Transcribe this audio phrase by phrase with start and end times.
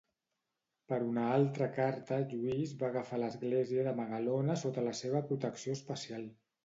[0.93, 6.27] Per una altra carta Lluís va agafar l'església de Magalona sota la seva protecció especial.